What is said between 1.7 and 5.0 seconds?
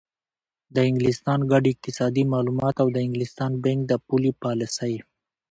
اقتصادي معلومات او د انګلستان بانک د پولي پالیسۍ